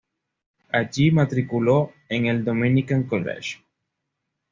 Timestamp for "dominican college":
2.43-3.59